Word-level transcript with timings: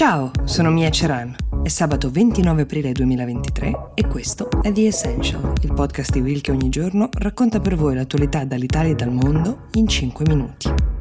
Ciao, 0.00 0.30
sono 0.44 0.70
Mia 0.70 0.88
Ceran. 0.88 1.36
È 1.62 1.68
sabato 1.68 2.10
29 2.10 2.62
aprile 2.62 2.92
2023 2.92 3.90
e 3.92 4.06
questo 4.06 4.48
è 4.62 4.72
The 4.72 4.86
Essential, 4.86 5.52
il 5.60 5.74
podcast 5.74 6.12
di 6.12 6.22
Will 6.22 6.40
che 6.40 6.52
ogni 6.52 6.70
giorno 6.70 7.10
racconta 7.18 7.60
per 7.60 7.74
voi 7.76 7.96
l'attualità 7.96 8.46
dall'Italia 8.46 8.92
e 8.92 8.94
dal 8.94 9.12
mondo 9.12 9.66
in 9.72 9.86
5 9.86 10.24
minuti. 10.26 10.99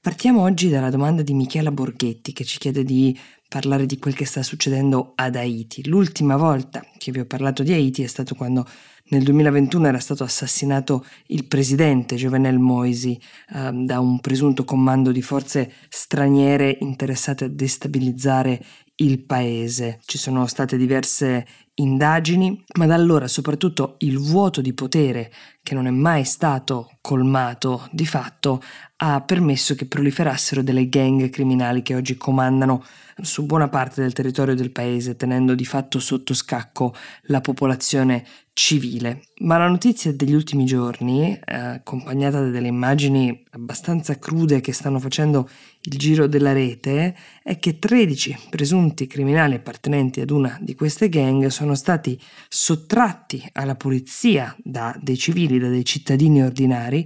Partiamo 0.00 0.42
oggi 0.42 0.68
dalla 0.68 0.90
domanda 0.90 1.22
di 1.22 1.34
Michela 1.34 1.72
Borghetti 1.72 2.32
che 2.32 2.44
ci 2.44 2.58
chiede 2.58 2.84
di 2.84 3.18
parlare 3.48 3.84
di 3.84 3.98
quel 3.98 4.14
che 4.14 4.26
sta 4.26 4.44
succedendo 4.44 5.12
ad 5.16 5.34
Haiti. 5.34 5.88
L'ultima 5.88 6.36
volta 6.36 6.86
che 6.96 7.10
vi 7.10 7.18
ho 7.18 7.26
parlato 7.26 7.64
di 7.64 7.72
Haiti 7.72 8.04
è 8.04 8.06
stato 8.06 8.36
quando 8.36 8.64
nel 9.08 9.24
2021 9.24 9.88
era 9.88 9.98
stato 9.98 10.22
assassinato 10.22 11.04
il 11.26 11.46
presidente 11.46 12.14
Jovenel 12.14 12.60
Moisi 12.60 13.20
eh, 13.52 13.72
da 13.72 13.98
un 13.98 14.20
presunto 14.20 14.62
comando 14.62 15.10
di 15.10 15.20
forze 15.20 15.72
straniere 15.88 16.76
interessate 16.80 17.46
a 17.46 17.48
destabilizzare 17.48 18.62
il 18.96 19.24
paese. 19.24 19.98
Ci 20.04 20.16
sono 20.16 20.46
state 20.46 20.76
diverse 20.76 21.44
indagini, 21.74 22.64
ma 22.76 22.86
da 22.86 22.94
allora 22.94 23.26
soprattutto 23.26 23.96
il 23.98 24.18
vuoto 24.18 24.60
di 24.60 24.72
potere 24.74 25.32
che 25.62 25.74
non 25.74 25.86
è 25.86 25.90
mai 25.90 26.24
stato 26.24 26.97
colmato 27.08 27.88
di 27.90 28.04
fatto 28.04 28.62
ha 28.96 29.22
permesso 29.22 29.74
che 29.74 29.86
proliferassero 29.86 30.60
delle 30.60 30.90
gang 30.90 31.30
criminali 31.30 31.80
che 31.80 31.94
oggi 31.94 32.18
comandano 32.18 32.84
su 33.22 33.46
buona 33.46 33.68
parte 33.68 34.02
del 34.02 34.12
territorio 34.12 34.54
del 34.54 34.70
paese, 34.70 35.16
tenendo 35.16 35.54
di 35.54 35.64
fatto 35.64 36.00
sotto 36.00 36.34
scacco 36.34 36.94
la 37.22 37.40
popolazione 37.40 38.24
civile. 38.52 39.22
Ma 39.42 39.56
la 39.56 39.68
notizia 39.68 40.12
degli 40.12 40.34
ultimi 40.34 40.64
giorni, 40.64 41.32
eh, 41.32 41.54
accompagnata 41.54 42.40
da 42.40 42.48
delle 42.48 42.66
immagini 42.66 43.44
abbastanza 43.50 44.18
crude 44.18 44.60
che 44.60 44.72
stanno 44.72 44.98
facendo 44.98 45.48
il 45.82 45.96
giro 45.96 46.26
della 46.26 46.52
rete, 46.52 47.16
è 47.42 47.58
che 47.60 47.78
13 47.78 48.46
presunti 48.50 49.06
criminali 49.06 49.54
appartenenti 49.54 50.20
ad 50.20 50.30
una 50.30 50.58
di 50.60 50.74
queste 50.74 51.08
gang 51.08 51.46
sono 51.46 51.76
stati 51.76 52.20
sottratti 52.48 53.48
alla 53.52 53.76
polizia 53.76 54.54
da 54.58 54.96
dei 55.00 55.16
civili, 55.16 55.60
da 55.60 55.68
dei 55.68 55.84
cittadini 55.84 56.42
ordinari 56.42 56.97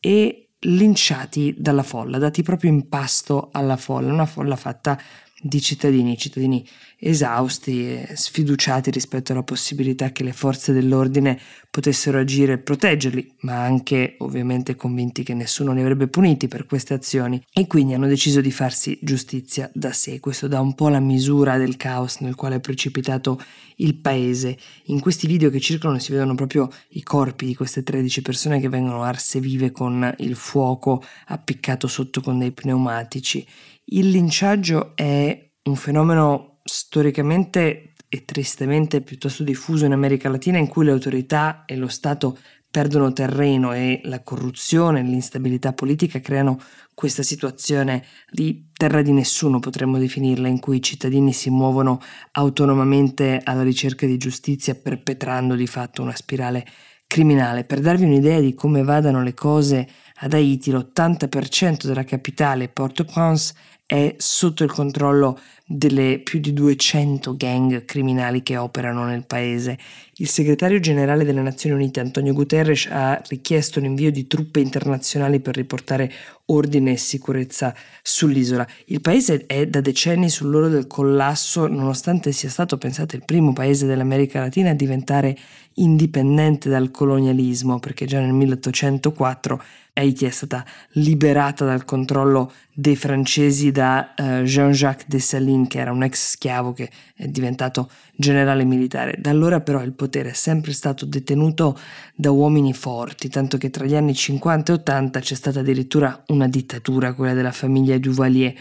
e 0.00 0.50
linciati 0.60 1.54
dalla 1.58 1.82
folla, 1.82 2.18
dati 2.18 2.42
proprio 2.42 2.70
in 2.70 2.88
pasto 2.88 3.50
alla 3.52 3.76
folla, 3.76 4.12
una 4.12 4.26
folla 4.26 4.56
fatta 4.56 4.98
di 5.40 5.60
cittadini, 5.60 6.16
cittadini 6.16 6.66
esausti 6.98 7.86
e 7.86 8.08
sfiduciati 8.14 8.90
rispetto 8.90 9.32
alla 9.32 9.42
possibilità 9.42 10.10
che 10.10 10.24
le 10.24 10.32
forze 10.32 10.72
dell'ordine 10.72 11.38
potessero 11.70 12.18
agire 12.18 12.54
e 12.54 12.58
proteggerli, 12.58 13.34
ma 13.40 13.62
anche 13.62 14.16
ovviamente 14.20 14.76
convinti 14.76 15.22
che 15.22 15.34
nessuno 15.34 15.74
li 15.74 15.80
avrebbe 15.80 16.08
puniti 16.08 16.48
per 16.48 16.64
queste 16.64 16.94
azioni 16.94 17.42
e 17.52 17.66
quindi 17.66 17.92
hanno 17.92 18.06
deciso 18.06 18.40
di 18.40 18.50
farsi 18.50 18.98
giustizia 19.02 19.70
da 19.74 19.92
sé. 19.92 20.20
Questo 20.20 20.48
dà 20.48 20.60
un 20.60 20.74
po' 20.74 20.88
la 20.88 21.00
misura 21.00 21.58
del 21.58 21.76
caos 21.76 22.20
nel 22.20 22.34
quale 22.34 22.56
è 22.56 22.60
precipitato 22.60 23.38
il 23.76 23.96
paese. 23.96 24.56
In 24.84 25.00
questi 25.00 25.26
video 25.26 25.50
che 25.50 25.60
circolano 25.60 25.98
si 25.98 26.12
vedono 26.12 26.34
proprio 26.34 26.68
i 26.90 27.02
corpi 27.02 27.46
di 27.46 27.54
queste 27.54 27.82
13 27.82 28.22
persone 28.22 28.60
che 28.60 28.68
vengono 28.68 29.02
arse 29.02 29.40
vive 29.40 29.70
con 29.70 30.14
il 30.18 30.36
fuoco 30.36 31.02
appiccato 31.26 31.86
sotto 31.86 32.20
con 32.20 32.38
dei 32.38 32.52
pneumatici. 32.52 33.46
Il 33.86 34.10
linciaggio 34.10 34.92
è 34.94 35.50
un 35.64 35.76
fenomeno 35.76 36.60
storicamente 36.64 37.92
e 38.08 38.24
tristemente 38.24 39.00
piuttosto 39.00 39.42
diffuso 39.42 39.84
in 39.84 39.92
America 39.92 40.28
Latina 40.28 40.58
in 40.58 40.68
cui 40.68 40.84
le 40.84 40.92
autorità 40.92 41.64
e 41.66 41.76
lo 41.76 41.88
Stato 41.88 42.38
perdono 42.76 43.10
terreno 43.10 43.72
e 43.72 44.02
la 44.04 44.22
corruzione 44.22 45.00
l'instabilità 45.00 45.72
politica 45.72 46.20
creano 46.20 46.60
questa 46.92 47.22
situazione 47.22 48.04
di 48.30 48.68
terra 48.70 49.00
di 49.00 49.12
nessuno, 49.12 49.60
potremmo 49.60 49.96
definirla, 49.96 50.46
in 50.46 50.60
cui 50.60 50.76
i 50.76 50.82
cittadini 50.82 51.32
si 51.32 51.48
muovono 51.48 51.98
autonomamente 52.32 53.40
alla 53.42 53.62
ricerca 53.62 54.04
di 54.04 54.18
giustizia 54.18 54.74
perpetrando 54.74 55.54
di 55.54 55.66
fatto 55.66 56.02
una 56.02 56.14
spirale 56.14 56.66
criminale. 57.06 57.64
Per 57.64 57.80
darvi 57.80 58.04
un'idea 58.04 58.40
di 58.40 58.52
come 58.52 58.82
vadano 58.82 59.22
le 59.22 59.32
cose 59.32 59.88
ad 60.16 60.34
Haiti, 60.34 60.70
l'80% 60.70 61.86
della 61.86 62.04
capitale 62.04 62.68
Port-au-Prince 62.68 63.54
è 63.86 64.16
sotto 64.18 64.64
il 64.64 64.72
controllo 64.72 65.38
delle 65.64 66.18
più 66.18 66.40
di 66.40 66.52
200 66.52 67.36
gang 67.36 67.84
criminali 67.84 68.42
che 68.42 68.56
operano 68.56 69.04
nel 69.04 69.24
paese. 69.24 69.78
Il 70.16 70.28
segretario 70.28 70.80
generale 70.80 71.24
delle 71.24 71.40
Nazioni 71.40 71.76
Unite 71.76 72.00
Antonio 72.00 72.32
Guterres 72.32 72.88
ha 72.90 73.20
richiesto 73.28 73.78
l'invio 73.78 74.10
di 74.10 74.26
truppe 74.26 74.60
internazionali 74.60 75.40
per 75.40 75.54
riportare 75.54 76.12
ordine 76.46 76.92
e 76.92 76.96
sicurezza 76.96 77.74
sull'isola. 78.02 78.66
Il 78.86 79.00
paese 79.00 79.46
è 79.46 79.66
da 79.66 79.80
decenni 79.80 80.30
sull'oro 80.30 80.68
del 80.68 80.86
collasso, 80.88 81.68
nonostante 81.68 82.32
sia 82.32 82.50
stato, 82.50 82.78
pensate, 82.78 83.16
il 83.16 83.24
primo 83.24 83.52
paese 83.52 83.86
dell'America 83.86 84.40
Latina 84.40 84.70
a 84.70 84.74
diventare 84.74 85.36
indipendente 85.74 86.68
dal 86.68 86.90
colonialismo, 86.90 87.78
perché 87.78 88.06
già 88.06 88.20
nel 88.20 88.32
1804 88.32 89.62
Haiti 89.98 90.26
è 90.26 90.30
stata 90.30 90.62
liberata 90.92 91.64
dal 91.64 91.86
controllo 91.86 92.52
dei 92.72 92.96
francesi 92.96 93.72
da 93.72 94.12
uh, 94.14 94.42
Jean-Jacques 94.42 95.06
Dessalines, 95.08 95.68
che 95.68 95.78
era 95.78 95.90
un 95.90 96.02
ex 96.02 96.32
schiavo 96.32 96.74
che 96.74 96.90
è 97.14 97.26
diventato 97.28 97.90
generale 98.14 98.64
militare. 98.64 99.16
Da 99.18 99.30
allora 99.30 99.60
però 99.60 99.82
il 99.82 99.92
potere 99.92 100.30
è 100.30 100.34
sempre 100.34 100.74
stato 100.74 101.06
detenuto 101.06 101.78
da 102.14 102.30
uomini 102.30 102.74
forti, 102.74 103.30
tanto 103.30 103.56
che 103.56 103.70
tra 103.70 103.86
gli 103.86 103.96
anni 103.96 104.14
50 104.14 104.72
e 104.72 104.74
80 104.74 105.20
c'è 105.20 105.34
stata 105.34 105.60
addirittura 105.60 106.24
una 106.26 106.46
dittatura, 106.46 107.14
quella 107.14 107.32
della 107.32 107.52
famiglia 107.52 107.96
Duvalier. 107.96 108.54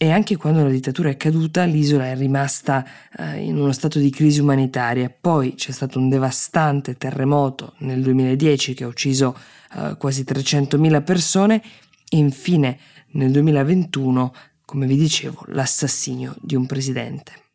E 0.00 0.10
anche 0.10 0.36
quando 0.36 0.62
la 0.62 0.70
dittatura 0.70 1.10
è 1.10 1.16
caduta, 1.18 1.64
l'isola 1.64 2.06
è 2.06 2.16
rimasta 2.16 2.86
eh, 3.18 3.42
in 3.42 3.58
uno 3.58 3.72
stato 3.72 3.98
di 3.98 4.08
crisi 4.10 4.40
umanitaria. 4.40 5.12
Poi 5.20 5.54
c'è 5.54 5.72
stato 5.72 5.98
un 5.98 6.08
devastante 6.08 6.96
terremoto 6.96 7.74
nel 7.78 8.00
2010 8.00 8.72
che 8.74 8.84
ha 8.84 8.86
ucciso 8.86 9.36
eh, 9.74 9.96
quasi 9.98 10.22
300.000 10.22 11.02
persone 11.02 11.62
e 12.08 12.16
infine 12.16 12.78
nel 13.12 13.30
2021, 13.32 14.34
come 14.64 14.86
vi 14.86 14.96
dicevo, 14.96 15.44
l'assassinio 15.48 16.36
di 16.40 16.54
un 16.54 16.66
presidente. 16.66 17.47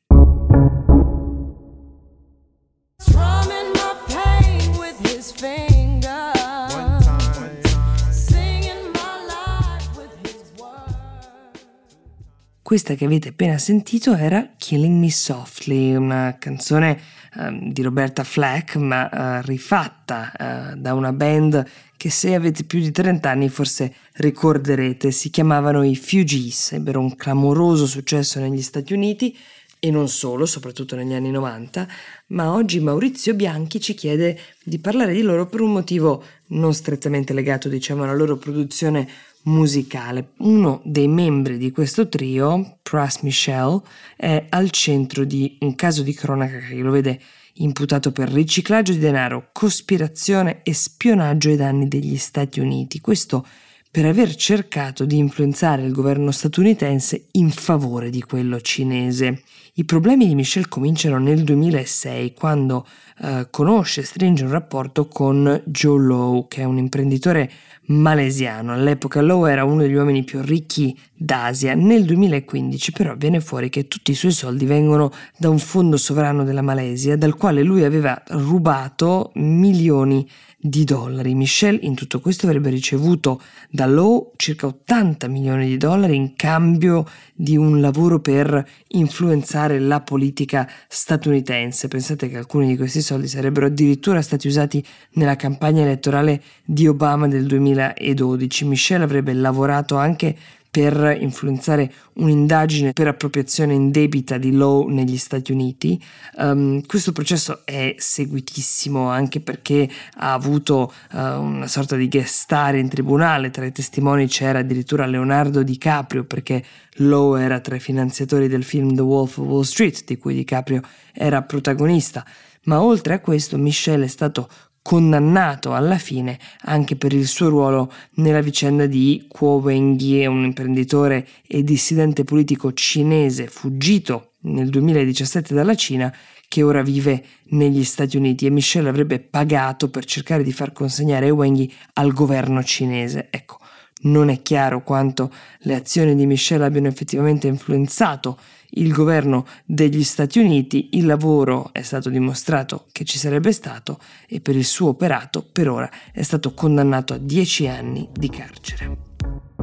Questa 12.64 12.96
che 12.96 13.04
avete 13.04 13.28
appena 13.28 13.58
sentito 13.58 14.16
era 14.16 14.52
Killing 14.58 14.98
Me 14.98 15.12
Softly, 15.12 15.96
una 15.96 16.38
canzone 16.40 16.98
uh, 17.36 17.70
di 17.70 17.82
Roberta 17.82 18.24
Flack, 18.24 18.78
ma 18.78 19.10
uh, 19.12 19.46
rifatta 19.46 20.32
uh, 20.72 20.80
da 20.80 20.94
una 20.94 21.12
band 21.12 21.62
che 21.98 22.10
se 22.10 22.34
avete 22.34 22.64
più 22.64 22.80
di 22.80 22.90
30 22.90 23.30
anni 23.30 23.50
forse 23.50 23.94
ricorderete. 24.14 25.12
Si 25.12 25.30
chiamavano 25.30 25.84
i 25.84 25.98
Fugees, 25.98 26.72
ebbero 26.72 27.02
un 27.02 27.18
clamoroso 27.18 27.86
successo 27.86 28.40
negli 28.40 28.62
Stati 28.62 28.94
Uniti 28.94 29.38
e 29.78 29.92
non 29.92 30.08
solo, 30.08 30.46
soprattutto 30.46 30.96
negli 30.96 31.14
anni 31.14 31.32
90, 31.32 31.86
ma 32.28 32.54
oggi 32.54 32.80
Maurizio 32.80 33.34
Bianchi 33.34 33.82
ci 33.82 33.94
chiede 33.94 34.40
di 34.64 34.80
parlare 34.80 35.12
di 35.12 35.22
loro 35.22 35.48
per 35.48 35.60
un 35.60 35.74
motivo 35.74 36.24
non 36.48 36.74
strettamente 36.74 37.34
legato, 37.34 37.68
diciamo, 37.68 38.04
alla 38.04 38.14
loro 38.14 38.38
produzione 38.38 39.06
musicale. 39.44 40.30
Uno 40.40 40.82
dei 40.84 41.08
membri 41.08 41.58
di 41.58 41.72
questo 41.72 42.08
trio, 42.08 42.78
Pras 42.82 43.22
Michel, 43.22 43.82
è 44.16 44.46
al 44.50 44.70
centro 44.70 45.24
di 45.26 45.58
un 45.62 45.76
caso 45.76 46.04
di 46.04 46.14
cronaca 46.14 46.60
che 46.60 46.76
lo 46.76 46.92
vede 46.92 47.20
imputato 47.56 48.12
per 48.12 48.30
riciclaggio 48.30 48.94
di 48.94 49.00
denaro, 49.00 49.50
cospirazione 49.52 50.62
e 50.64 50.74
spionaggio 50.74 51.50
ai 51.50 51.56
danni 51.56 51.88
degli 51.88 52.18
Stati 52.18 52.60
Uniti. 52.60 53.00
Questo 53.00 53.46
per 53.94 54.06
aver 54.06 54.34
cercato 54.34 55.06
di 55.06 55.18
influenzare 55.18 55.84
il 55.84 55.92
governo 55.92 56.32
statunitense 56.32 57.28
in 57.34 57.52
favore 57.52 58.10
di 58.10 58.24
quello 58.24 58.60
cinese. 58.60 59.44
I 59.76 59.86
problemi 59.86 60.26
di 60.26 60.34
Michel 60.34 60.68
cominciano 60.68 61.20
nel 61.20 61.44
2006 61.44 62.34
quando 62.34 62.88
eh, 63.22 63.48
conosce 63.52 64.02
e 64.02 64.06
stringe 64.06 64.46
un 64.46 64.50
rapporto 64.50 65.08
con 65.08 65.62
Joe 65.66 66.00
Lowe, 66.00 66.46
che 66.48 66.62
è 66.62 66.64
un 66.64 66.80
imprenditore 66.80 67.52
malesiano. 67.88 68.74
All'epoca 68.74 69.22
Lowe 69.22 69.52
era 69.52 69.64
uno 69.64 69.82
degli 69.82 69.94
uomini 69.94 70.24
più 70.24 70.42
ricchi 70.42 70.98
d'Asia. 71.16 71.74
Nel 71.74 72.06
2015 72.06 72.92
però 72.92 73.16
viene 73.16 73.40
fuori 73.40 73.70
che 73.70 73.88
tutti 73.88 74.12
i 74.12 74.16
suoi 74.16 74.32
soldi 74.32 74.66
vengono 74.66 75.12
da 75.38 75.50
un 75.50 75.60
fondo 75.60 75.98
sovrano 75.98 76.44
della 76.44 76.62
Malesia 76.62 77.18
dal 77.18 77.36
quale 77.36 77.64
lui 77.64 77.84
aveva 77.84 78.22
rubato 78.28 79.32
milioni 79.36 80.28
di 80.66 80.86
dollari. 80.86 81.36
Michel 81.36 81.80
in 81.82 81.94
tutto 81.94 82.22
questo 82.22 82.46
avrebbe 82.46 82.70
ricevuto 82.70 83.42
da 83.70 83.86
Lowe 83.86 84.32
circa 84.38 84.68
80 84.68 85.28
milioni 85.28 85.68
di 85.68 85.76
dollari 85.76 86.16
in 86.16 86.36
cambio 86.36 87.06
di 87.34 87.58
un 87.58 87.82
lavoro 87.82 88.22
per 88.22 88.66
influenzare 88.90 89.78
la 89.80 90.00
politica 90.00 90.70
statunitense. 90.88 91.90
Pensate 91.90 92.30
che 92.30 92.38
alcuni 92.38 92.68
di 92.68 92.78
questi 92.78 93.02
soldi 93.02 93.28
sarebbero 93.28 93.66
addirittura 93.66 94.22
stati 94.22 94.48
usati 94.48 94.82
nella 95.14 95.36
campagna 95.36 95.82
elettorale 95.82 96.42
di 96.64 96.88
Obama 96.88 97.28
del 97.28 97.46
2012. 97.74 98.66
Michelle 98.66 99.04
avrebbe 99.04 99.34
lavorato 99.34 99.98
anche 99.98 100.36
per 100.74 101.16
influenzare 101.20 101.94
un'indagine 102.14 102.94
per 102.94 103.06
appropriazione 103.06 103.76
indebita 103.76 104.40
di 104.40 104.52
Lowe 104.52 104.92
negli 104.92 105.18
Stati 105.18 105.52
Uniti. 105.52 106.04
Um, 106.38 106.84
questo 106.88 107.12
processo 107.12 107.62
è 107.64 107.94
seguitissimo 107.96 109.08
anche 109.08 109.40
perché 109.40 109.88
ha 110.16 110.34
avuto 110.34 110.92
uh, 111.12 111.18
una 111.18 111.68
sorta 111.68 111.96
di 111.96 112.08
guest 112.08 112.34
star 112.34 112.74
in 112.74 112.90
tribunale, 112.90 113.52
tra 113.52 113.66
i 113.66 113.72
testimoni 113.72 114.26
c'era 114.26 114.60
addirittura 114.60 115.06
Leonardo 115.06 115.62
DiCaprio 115.62 116.24
perché 116.24 116.64
Lowe 116.96 117.40
era 117.40 117.60
tra 117.60 117.76
i 117.76 117.80
finanziatori 117.80 118.48
del 118.48 118.64
film 118.64 118.96
The 118.96 119.02
Wolf 119.02 119.38
of 119.38 119.46
Wall 119.46 119.62
Street 119.62 120.04
di 120.06 120.18
cui 120.18 120.34
DiCaprio 120.34 120.82
era 121.14 121.44
protagonista. 121.44 122.26
Ma 122.64 122.82
oltre 122.82 123.14
a 123.14 123.20
questo 123.20 123.60
Michelle 123.60 124.06
è 124.06 124.08
stato 124.08 124.50
condannato 124.84 125.74
alla 125.74 125.98
fine 125.98 126.38
anche 126.66 126.96
per 126.96 127.14
il 127.14 127.26
suo 127.26 127.50
ruolo 127.50 127.92
nella 128.16 128.42
vicenda 128.42 128.86
di 128.86 129.26
Kuo 129.28 129.56
Wenghi, 129.56 130.26
un 130.28 130.44
imprenditore 130.44 131.26
e 131.48 131.64
dissidente 131.64 132.24
politico 132.24 132.74
cinese 132.74 133.48
fuggito 133.48 134.34
nel 134.42 134.70
2017 134.70 135.56
dalla 135.56 135.74
Cina 135.74 136.14
che 136.48 136.62
ora 136.62 136.84
vive 136.84 137.24
negli 137.46 137.84
Stati 137.84 138.18
Uniti 138.18 138.46
e 138.46 138.52
Michelle 138.52 138.90
avrebbe 138.90 139.20
pagato 139.20 139.90
per 139.90 140.06
cercare 140.06 140.44
di 140.44 140.52
far 140.52 140.72
consegnare 140.72 141.32
Wenghi 141.32 141.74
al 141.94 142.14
governo 142.14 142.62
cinese. 142.62 143.30
Ecco, 143.32 143.58
non 144.02 144.30
è 144.30 144.42
chiaro 144.44 144.84
quanto 144.84 145.32
le 145.62 145.76
azioni 145.76 146.14
di 146.14 146.28
Michelle 146.28 146.66
abbiano 146.66 146.90
effettivamente 146.90 147.48
influenzato 147.48 148.38
il 148.76 148.92
governo 148.92 149.46
degli 149.66 150.04
Stati 150.04 150.40
Uniti, 150.40 150.90
il 150.94 151.06
lavoro 151.06 151.70
è 151.72 151.82
stato 151.82 152.10
dimostrato 152.10 152.86
che 152.92 153.04
ci 153.04 153.18
sarebbe 153.18 153.52
stato 153.52 154.00
e 154.28 154.40
per 154.42 154.56
il 154.56 154.66
suo 154.66 154.90
operato 154.90 155.44
per 155.44 155.70
ora 155.70 155.90
è 156.12 156.22
stato 156.22 156.54
condannato 156.54 157.14
a 157.14 157.18
10 157.18 157.68
anni 157.68 158.10
di 158.12 158.30
carcere. 158.30 158.98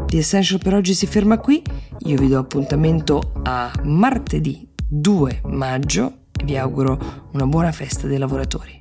The 0.07 0.19
Essential 0.19 0.61
per 0.61 0.75
oggi 0.75 0.95
si 0.95 1.07
ferma 1.07 1.39
qui, 1.39 1.63
io 2.01 2.17
vi 2.17 2.29
do 2.29 2.39
appuntamento 2.39 3.33
a 3.45 3.71
martedì 3.85 4.69
2 4.89 5.43
maggio 5.45 6.27
e 6.39 6.45
vi 6.45 6.57
auguro 6.57 7.29
una 7.33 7.47
buona 7.47 7.71
festa 7.71 8.07
dei 8.07 8.19
lavoratori. 8.19 8.80